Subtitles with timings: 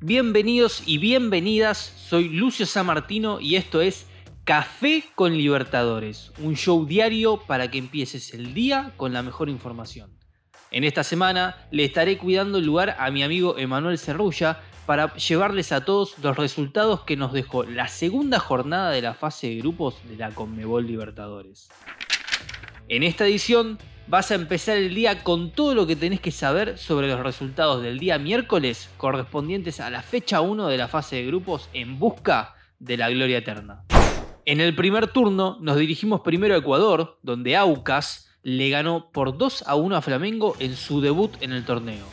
[0.00, 4.06] Bienvenidos y bienvenidas, soy Lucio San Martino y esto es
[4.44, 10.16] Café con Libertadores, un show diario para que empieces el día con la mejor información.
[10.70, 15.72] En esta semana le estaré cuidando el lugar a mi amigo Emanuel Cerrulla para llevarles
[15.72, 19.96] a todos los resultados que nos dejó la segunda jornada de la fase de grupos
[20.08, 21.70] de la Conmebol Libertadores.
[22.86, 26.78] En esta edición vas a empezar el día con todo lo que tenés que saber
[26.78, 31.26] sobre los resultados del día miércoles correspondientes a la fecha 1 de la fase de
[31.26, 33.84] grupos en busca de la gloria eterna.
[34.46, 39.64] En el primer turno nos dirigimos primero a Ecuador, donde Aucas le ganó por 2
[39.66, 42.06] a 1 a Flamengo en su debut en el torneo.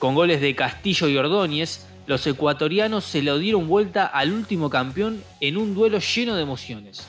[0.00, 5.22] Con goles de Castillo y Ordóñez, los ecuatorianos se lo dieron vuelta al último campeón
[5.40, 7.06] en un duelo lleno de emociones.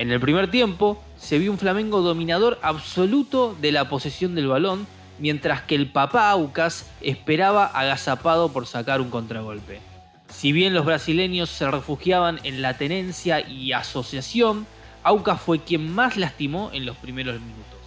[0.00, 4.86] En el primer tiempo se vio un Flamengo dominador absoluto de la posesión del balón,
[5.18, 9.82] mientras que el papá Aucas esperaba agazapado por sacar un contragolpe.
[10.30, 14.66] Si bien los brasileños se refugiaban en la tenencia y asociación,
[15.02, 17.78] Aucas fue quien más lastimó en los primeros minutos.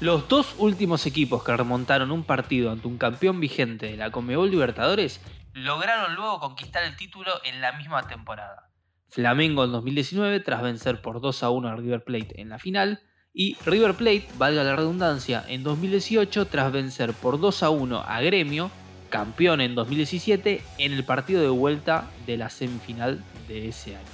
[0.00, 4.50] Los dos últimos equipos que remontaron un partido ante un campeón vigente de la Comebol
[4.50, 5.20] Libertadores
[5.52, 8.67] lograron luego conquistar el título en la misma temporada.
[9.08, 13.00] Flamengo en 2019 tras vencer por 2 a 1 a River Plate en la final
[13.32, 18.20] y River Plate, valga la redundancia, en 2018 tras vencer por 2 a 1 a
[18.20, 18.70] Gremio,
[19.10, 24.06] campeón en 2017, en el partido de vuelta de la semifinal de ese año.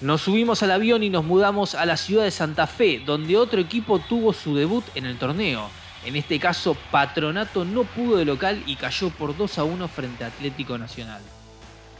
[0.00, 3.60] Nos subimos al avión y nos mudamos a la ciudad de Santa Fe, donde otro
[3.60, 5.70] equipo tuvo su debut en el torneo.
[6.04, 10.24] En este caso, Patronato no pudo de local y cayó por 2 a 1 frente
[10.24, 11.20] a Atlético Nacional.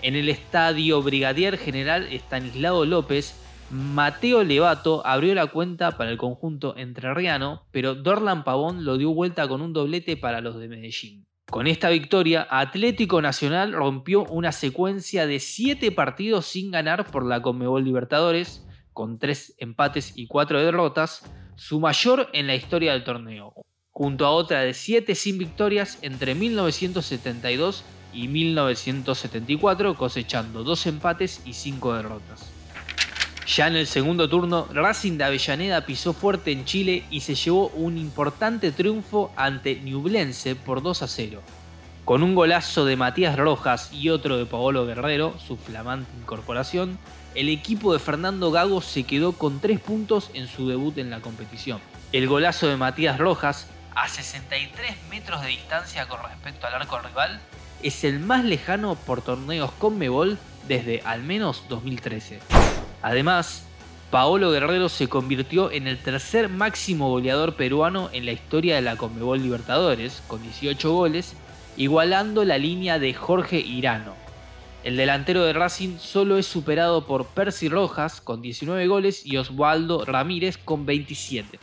[0.01, 3.35] En el estadio Brigadier General Estanislao López,
[3.71, 9.49] Mateo Levato abrió la cuenta para el conjunto entrerriano, pero Dorlan Pavón lo dio vuelta
[9.49, 11.27] con un doblete para los de Medellín.
[11.51, 17.43] Con esta victoria, Atlético Nacional rompió una secuencia de 7 partidos sin ganar por la
[17.43, 23.53] Conmebol Libertadores, con 3 empates y 4 derrotas, su mayor en la historia del torneo,
[23.91, 31.53] junto a otra de 7 sin victorias entre 1972 y 1974, cosechando dos empates y
[31.53, 32.51] cinco derrotas.
[33.49, 37.69] Ya en el segundo turno, Racing de Avellaneda pisó fuerte en Chile y se llevó
[37.69, 41.41] un importante triunfo ante Ñublense por 2 a 0.
[42.05, 46.99] Con un golazo de Matías Rojas y otro de Paolo Guerrero, su flamante incorporación,
[47.35, 51.21] el equipo de Fernando Gago se quedó con 3 puntos en su debut en la
[51.21, 51.81] competición.
[52.13, 57.41] El golazo de Matías Rojas, a 63 metros de distancia con respecto al arco rival,
[57.83, 62.41] es el más lejano por torneos con Mebol desde al menos 2013.
[63.03, 63.65] Además,
[64.11, 68.97] Paolo Guerrero se convirtió en el tercer máximo goleador peruano en la historia de la
[68.97, 71.35] Conmebol Libertadores, con 18 goles,
[71.77, 74.15] igualando la línea de Jorge Irano.
[74.83, 80.05] El delantero de Racing solo es superado por Percy Rojas con 19 goles y Osvaldo
[80.05, 81.59] Ramírez con 27.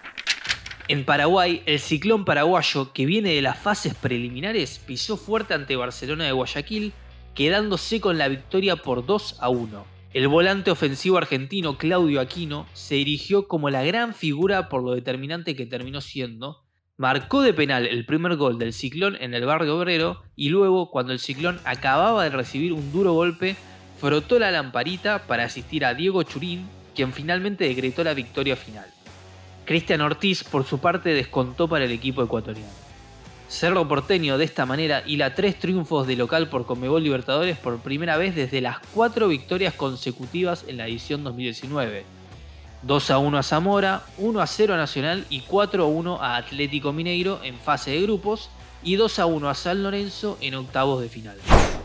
[0.87, 6.25] En Paraguay, el ciclón paraguayo, que viene de las fases preliminares, pisó fuerte ante Barcelona
[6.25, 6.93] de Guayaquil,
[7.33, 9.83] quedándose con la victoria por 2 a 1.
[10.13, 15.55] El volante ofensivo argentino Claudio Aquino se erigió como la gran figura por lo determinante
[15.55, 16.63] que terminó siendo,
[16.97, 21.13] marcó de penal el primer gol del ciclón en el barrio obrero y luego, cuando
[21.13, 23.55] el ciclón acababa de recibir un duro golpe,
[23.99, 28.85] frotó la lamparita para asistir a Diego Churín, quien finalmente decretó la victoria final.
[29.65, 32.69] Cristian Ortiz, por su parte, descontó para el equipo ecuatoriano.
[33.47, 38.17] Cerro Porteño de esta manera hila tres triunfos de local por Comebol Libertadores por primera
[38.17, 42.05] vez desde las cuatro victorias consecutivas en la edición 2019.
[42.83, 46.37] 2 a 1 a Zamora, 1 a 0 a Nacional y 4 a 1 a
[46.37, 48.49] Atlético Mineiro en fase de grupos
[48.83, 51.37] y 2 a 1 a San Lorenzo en octavos de final.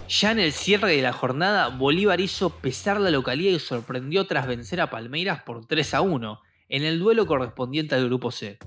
[0.09, 4.47] Ya en el cierre de la jornada, Bolívar hizo pesar la localidad y sorprendió tras
[4.47, 8.59] vencer a Palmeiras por 3 a 1 en el duelo correspondiente al grupo C.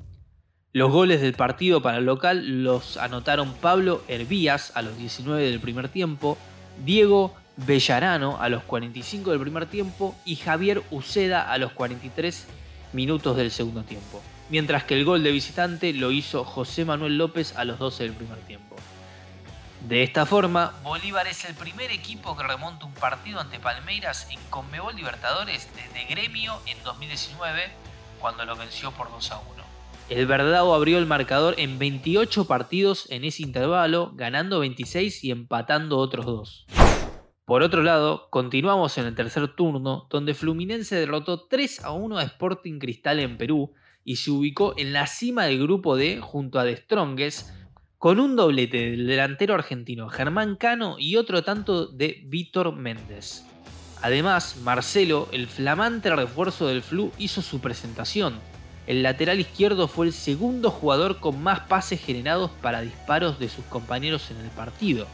[0.74, 5.60] Los goles del partido para el local los anotaron Pablo Hervías a los 19 del
[5.60, 6.38] primer tiempo,
[6.84, 12.48] Diego Bellarano a los 45 del primer tiempo y Javier Uceda a los 43
[12.92, 14.22] minutos del segundo tiempo.
[14.50, 18.14] Mientras que el gol de visitante lo hizo José Manuel López a los 12 del
[18.14, 18.76] primer tiempo.
[19.88, 24.40] De esta forma, Bolívar es el primer equipo que remonta un partido ante Palmeiras en
[24.50, 27.64] Conmebol Libertadores desde Gremio en 2019,
[28.24, 29.64] cuando lo venció por 2 a 1.
[30.10, 35.98] El Verdado abrió el marcador en 28 partidos en ese intervalo, ganando 26 y empatando
[35.98, 36.66] otros dos.
[37.44, 42.24] Por otro lado, continuamos en el tercer turno, donde Fluminense derrotó 3 a 1 a
[42.24, 43.74] Sporting Cristal en Perú
[44.06, 47.50] y se ubicó en la cima del grupo D junto a The Strongest,
[47.98, 53.44] con un doblete del delantero argentino Germán Cano y otro tanto de Víctor Méndez.
[54.04, 58.40] Además, Marcelo, el flamante refuerzo del Flu, hizo su presentación,
[58.86, 63.64] el lateral izquierdo fue el segundo jugador con más pases generados para disparos de sus
[63.66, 65.08] compañeros en el partido.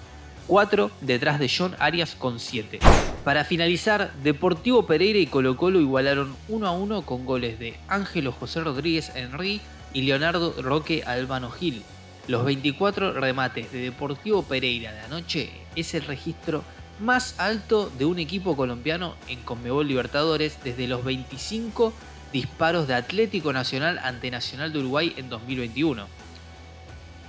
[0.47, 2.79] 4 detrás de John Arias con 7.
[3.23, 8.31] Para finalizar, Deportivo Pereira y Colo Colo igualaron 1 a 1 con goles de Ángelo
[8.31, 9.61] José Rodríguez Henry
[9.93, 11.83] y Leonardo Roque Albano Gil.
[12.27, 16.63] Los 24 remates de Deportivo Pereira de anoche es el registro
[16.99, 21.93] más alto de un equipo colombiano en Conmebol Libertadores desde los 25
[22.31, 26.07] disparos de Atlético Nacional ante Nacional de Uruguay en 2021.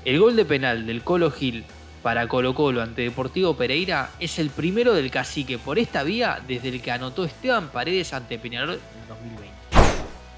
[0.04, 1.64] El gol de penal del Colo Gil
[2.02, 6.70] para Colo Colo ante Deportivo Pereira es el primero del cacique por esta vía desde
[6.70, 9.50] el que anotó Esteban Paredes ante Peñarol en 2020.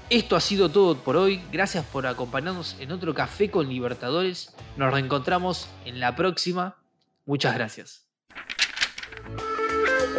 [0.09, 4.93] Esto ha sido todo por hoy, gracias por acompañarnos en otro café con Libertadores, nos
[4.93, 6.75] reencontramos en la próxima,
[7.25, 8.02] muchas gracias.